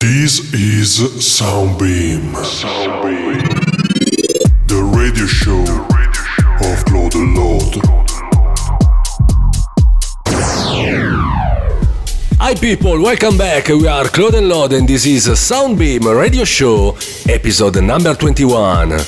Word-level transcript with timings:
This 0.00 0.54
is 0.54 1.00
Soundbeam. 1.18 2.32
Soundbeam. 2.44 3.42
The 4.68 4.80
radio 4.96 5.26
show 5.26 5.62
of 6.64 6.84
Claude 6.84 7.16
and 7.16 7.34
Lord. 7.34 7.84
Hi 12.38 12.54
people, 12.54 13.02
welcome 13.02 13.36
back. 13.36 13.66
We 13.66 13.88
are 13.88 14.04
Claude 14.04 14.34
and 14.36 14.48
Lord 14.48 14.72
and 14.72 14.86
this 14.86 15.04
is 15.04 15.26
Soundbeam 15.26 16.04
Radio 16.16 16.44
Show, 16.44 16.96
episode 17.28 17.82
number 17.82 18.14
21. 18.14 19.00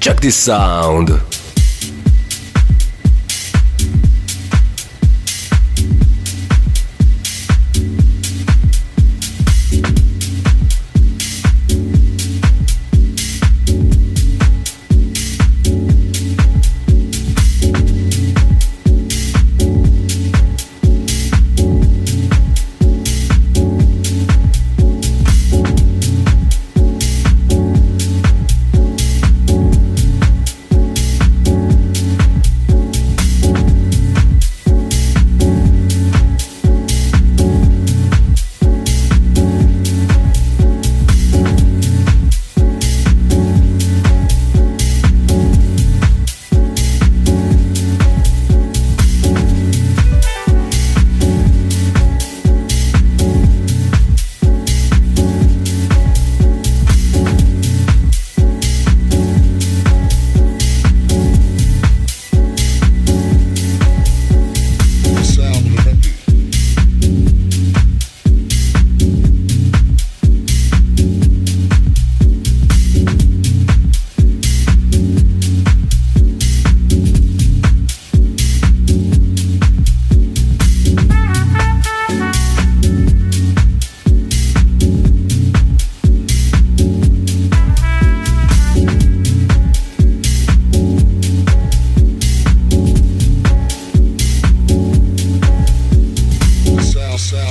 Check 0.00 0.18
this 0.18 0.34
sound. 0.34 1.10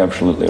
Absolutely 0.00 0.49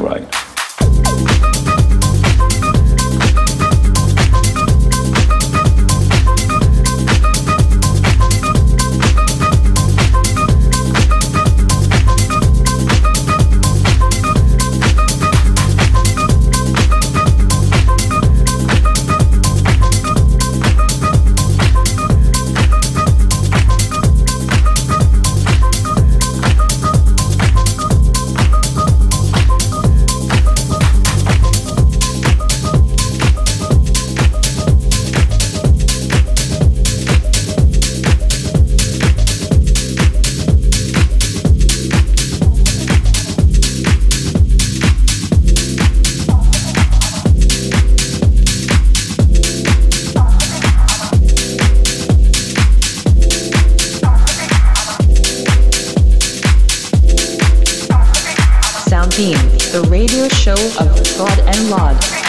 the 59.73 59.83
radio 59.83 60.27
show 60.29 60.53
of 60.53 61.07
Fraud 61.15 61.39
and 61.47 61.71
Laud. 61.71 62.20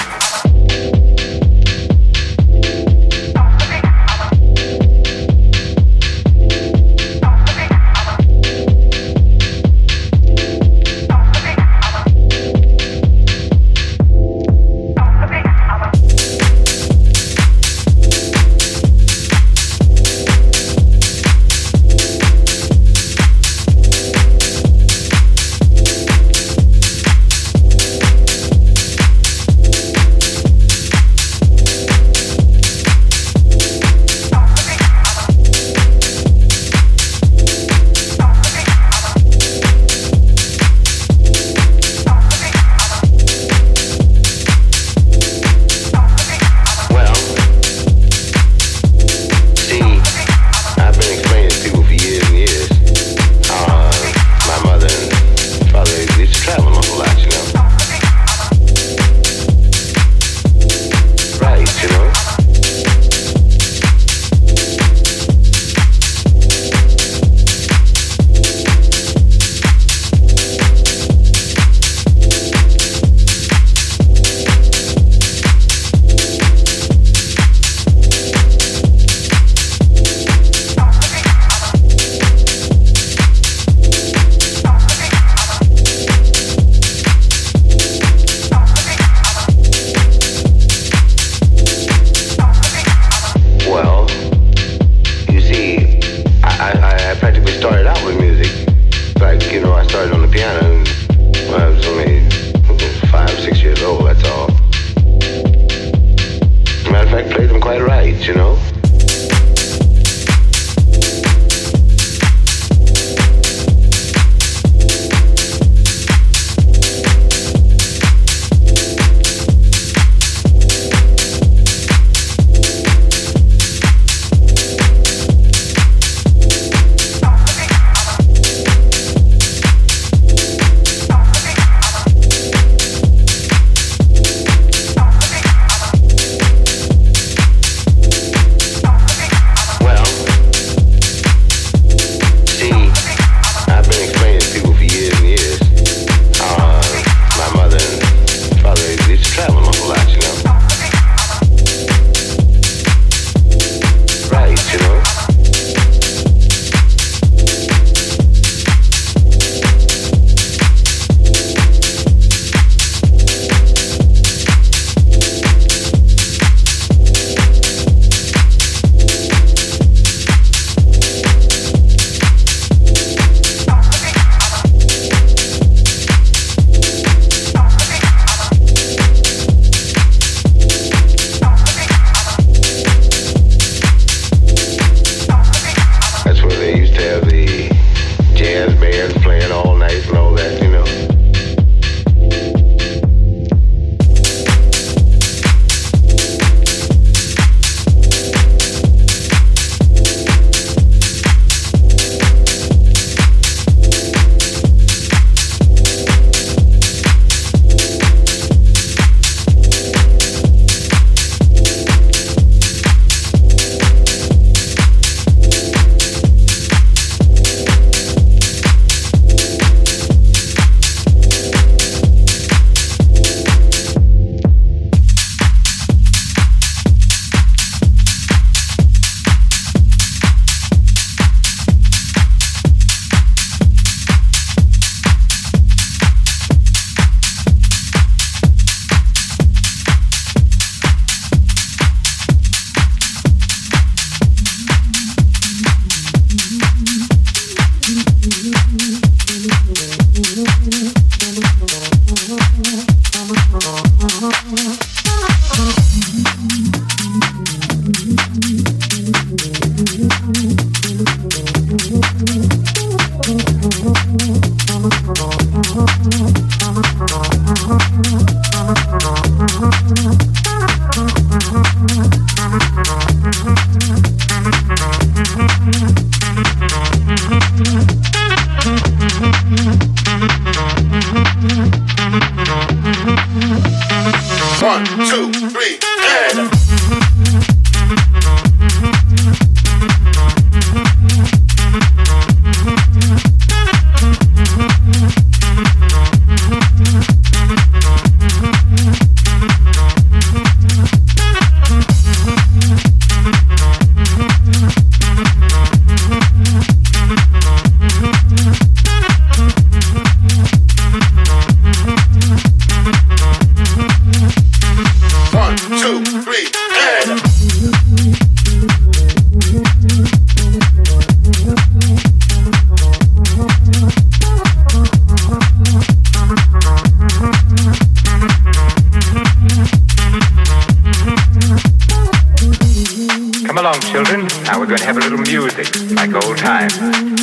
Old 336.16 336.38
times. 336.38 336.78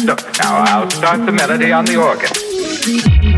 Look, 0.05 0.20
now 0.38 0.59
I'll 0.59 0.90
start 0.90 1.27
the 1.27 1.33
melody 1.33 1.72
on 1.72 1.85
the 1.85 1.96
organ. 1.96 3.38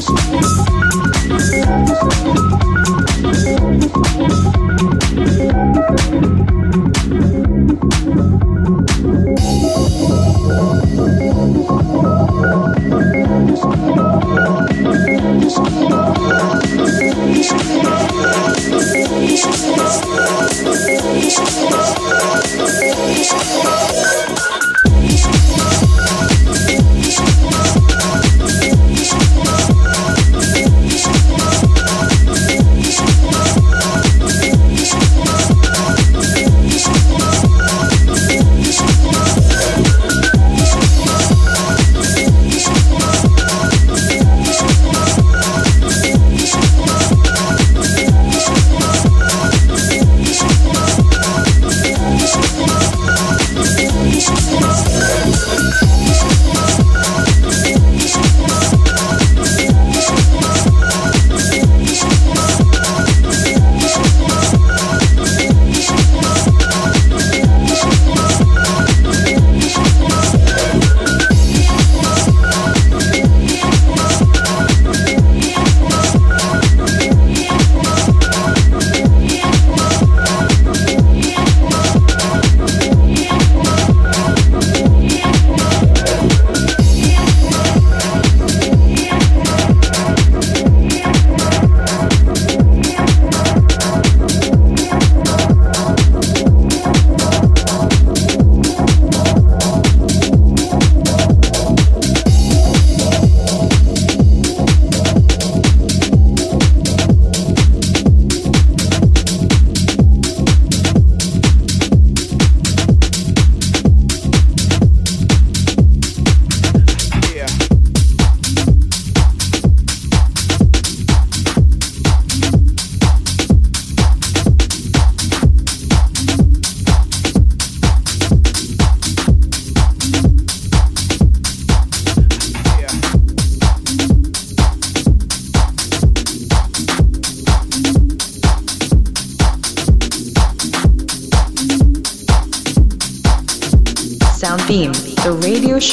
Soundbeam, 0.00 0.77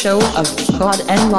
show 0.06 0.22
of 0.38 0.46
Claude 0.78 1.02
and 1.10 1.32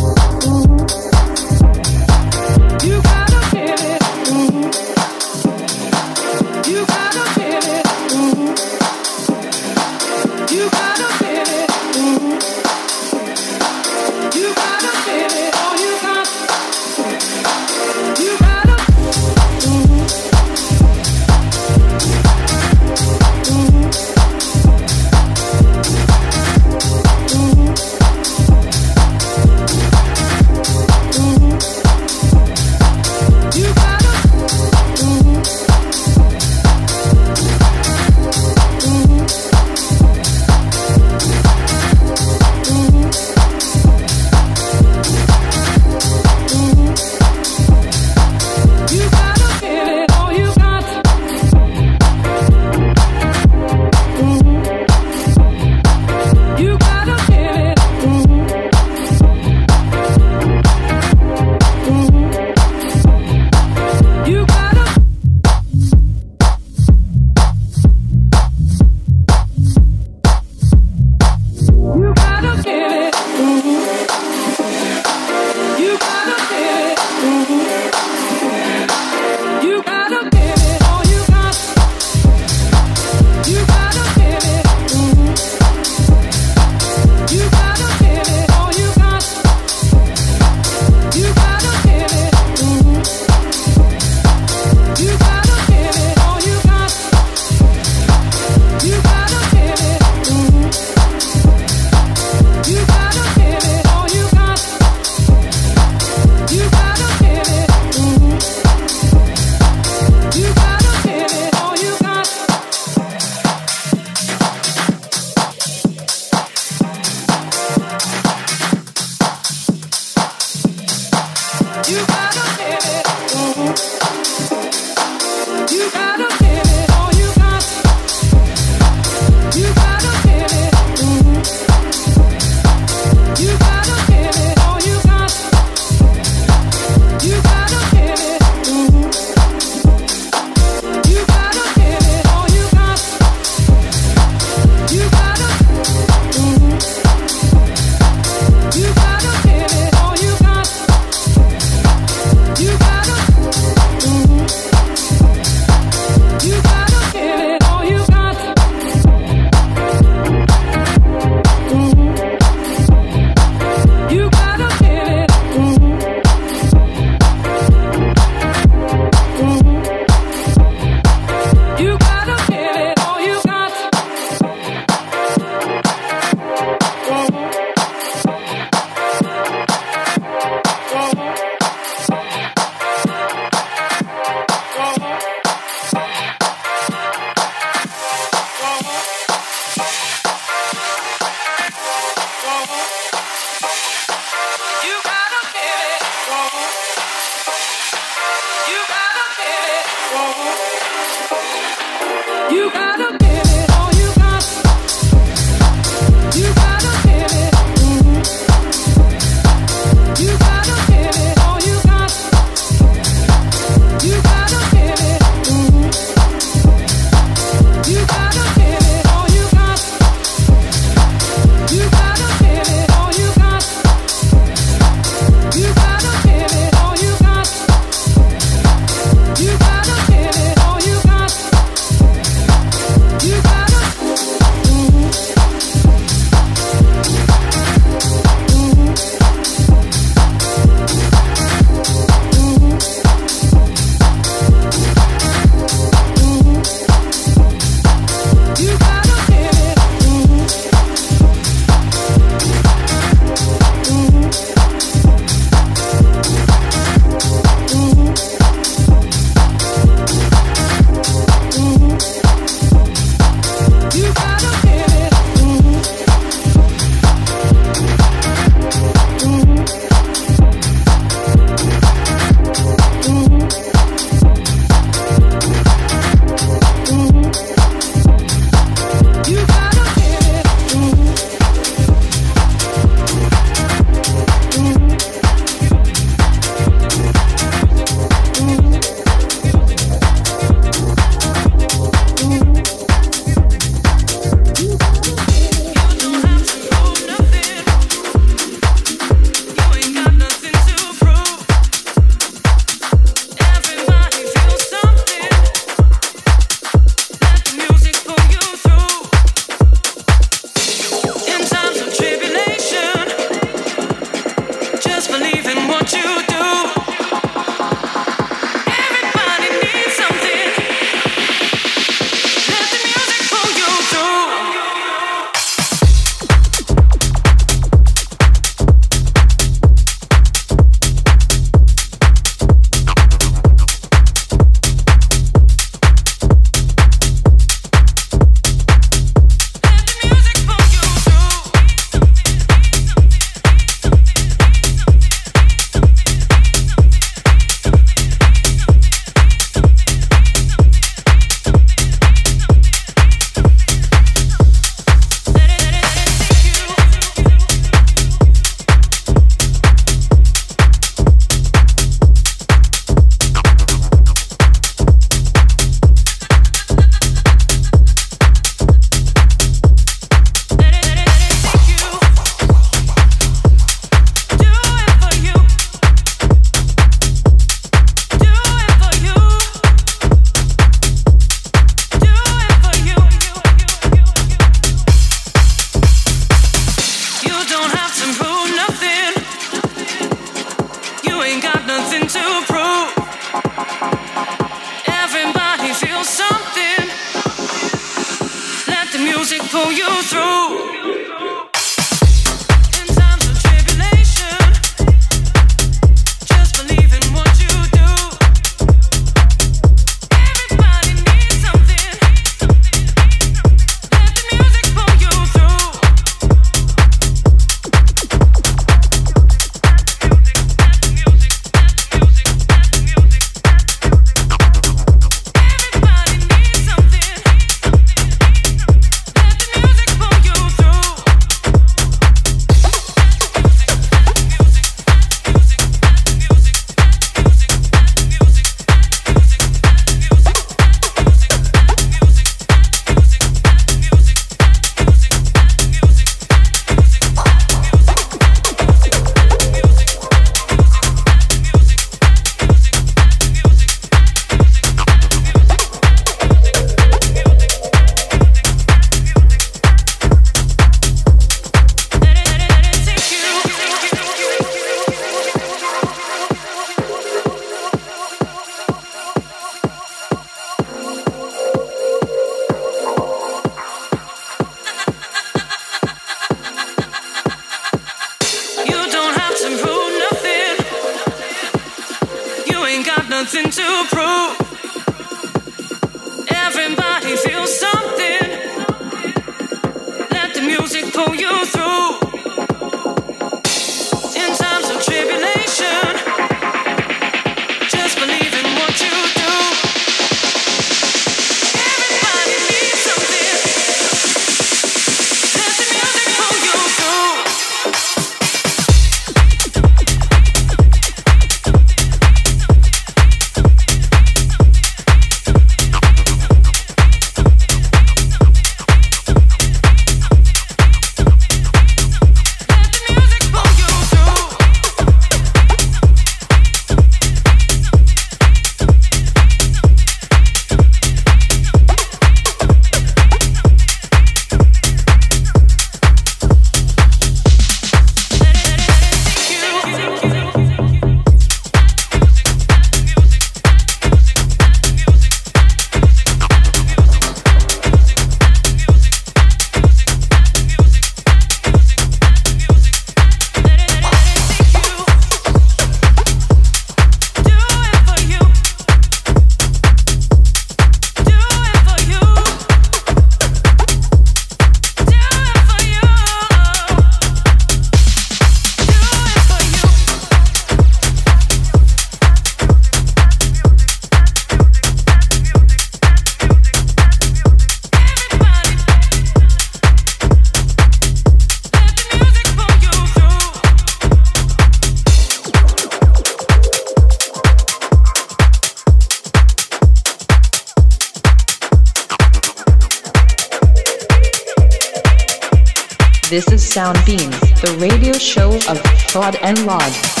Laud. 596.55 596.75
Soundbeam, 596.75 597.09
the 597.41 597.57
radio 597.59 597.93
show 597.93 598.33
of 598.49 598.59
Fraud 598.91 599.15
and 599.21 599.45
Lod. 599.45 600.00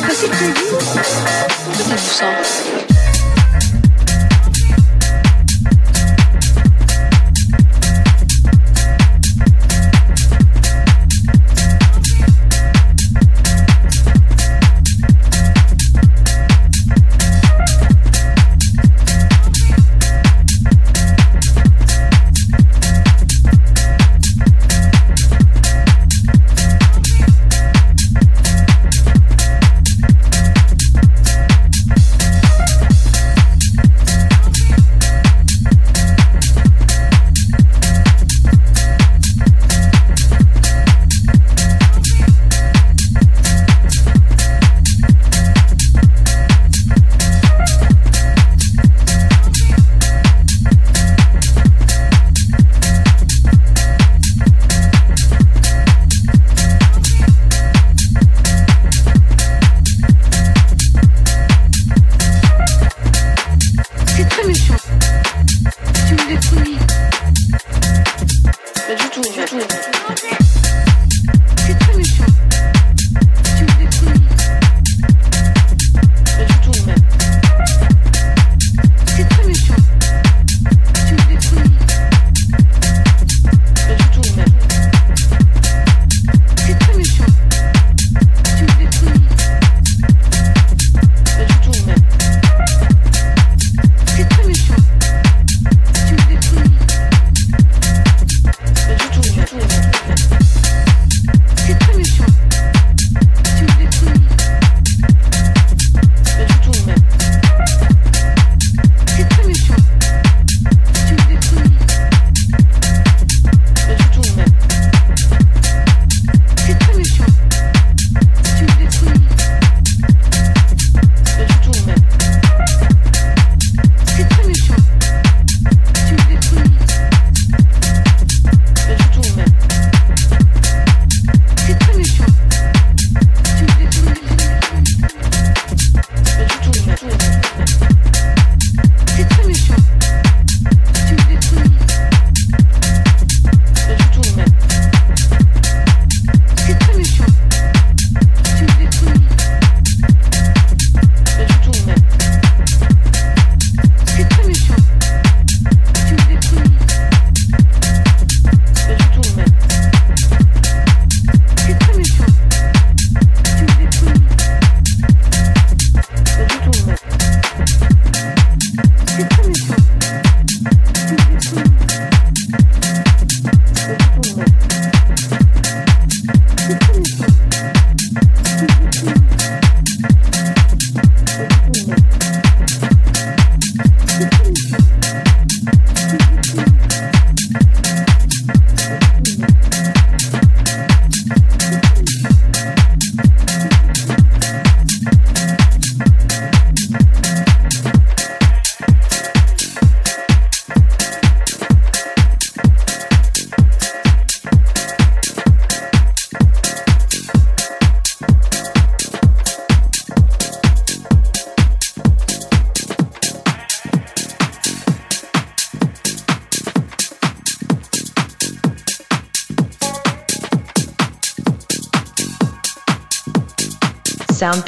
pas 0.00 0.08
possible 0.08 0.36
que 0.36 0.44
je 0.44 1.08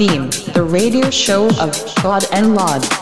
Beam, 0.01 0.31
the 0.55 0.67
radio 0.67 1.11
show 1.11 1.49
of 1.61 1.77
God 2.03 2.25
and 2.33 2.55
Laud. 2.55 3.00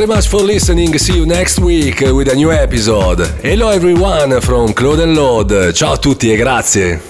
Very 0.00 0.14
much 0.14 0.28
for 0.28 0.40
listening. 0.40 0.96
See 0.98 1.14
you 1.14 1.26
next 1.26 1.58
week 1.58 2.00
with 2.00 2.32
a 2.32 2.34
new 2.34 2.50
episode. 2.50 3.20
Hello 3.42 3.68
everyone 3.68 4.40
from 4.40 4.72
Claude 4.72 5.00
and 5.00 5.14
Lord. 5.14 5.72
Ciao 5.74 5.92
a 5.92 5.98
tutti 5.98 6.32
e 6.32 6.36
grazie. 6.36 7.09